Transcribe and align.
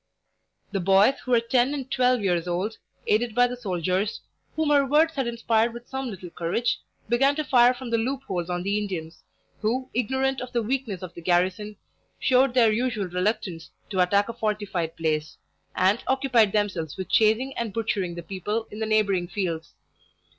The 0.71 0.79
boys, 0.79 1.19
who 1.19 1.29
were 1.31 1.39
ten 1.39 1.75
and 1.75 1.91
twelve 1.91 2.21
years 2.21 2.47
old, 2.47 2.79
aided 3.05 3.35
by 3.35 3.45
the 3.45 3.55
soldiers, 3.55 4.21
whom 4.55 4.71
her 4.71 4.83
words 4.83 5.13
had 5.13 5.27
inspired 5.27 5.75
with 5.75 5.87
some 5.87 6.09
little 6.09 6.31
courage, 6.31 6.79
began 7.07 7.35
to 7.35 7.43
fire 7.43 7.75
from 7.75 7.91
the 7.91 7.99
loop 7.99 8.23
holes 8.23 8.49
on 8.49 8.63
the 8.63 8.79
Indians, 8.79 9.21
who, 9.59 9.91
ignorant 9.93 10.41
of 10.41 10.53
the 10.53 10.63
weakness 10.63 11.03
of 11.03 11.13
the 11.13 11.21
garrison, 11.21 11.75
showed 12.19 12.55
their 12.55 12.71
usual 12.71 13.09
reluctance 13.09 13.69
to 13.91 14.01
attack 14.01 14.27
a 14.27 14.33
fortified 14.33 14.95
place, 14.97 15.37
and 15.75 16.03
occupied 16.07 16.51
themselves 16.51 16.97
with 16.97 17.07
chasing 17.07 17.55
and 17.55 17.71
butchering 17.71 18.15
the 18.15 18.23
people 18.23 18.65
in 18.71 18.79
the 18.79 18.87
neighbouring 18.87 19.27
fields. 19.27 19.75